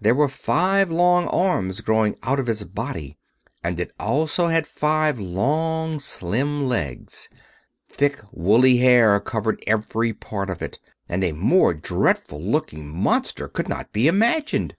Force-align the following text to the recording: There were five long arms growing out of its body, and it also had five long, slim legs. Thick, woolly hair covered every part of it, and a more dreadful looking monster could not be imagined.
There 0.00 0.14
were 0.14 0.28
five 0.28 0.88
long 0.88 1.26
arms 1.26 1.80
growing 1.80 2.14
out 2.22 2.38
of 2.38 2.48
its 2.48 2.62
body, 2.62 3.16
and 3.64 3.80
it 3.80 3.90
also 3.98 4.46
had 4.46 4.68
five 4.68 5.18
long, 5.18 5.98
slim 5.98 6.68
legs. 6.68 7.28
Thick, 7.90 8.20
woolly 8.30 8.76
hair 8.76 9.18
covered 9.18 9.64
every 9.66 10.12
part 10.12 10.48
of 10.48 10.62
it, 10.62 10.78
and 11.08 11.24
a 11.24 11.32
more 11.32 11.74
dreadful 11.74 12.40
looking 12.40 12.86
monster 12.86 13.48
could 13.48 13.68
not 13.68 13.90
be 13.92 14.06
imagined. 14.06 14.76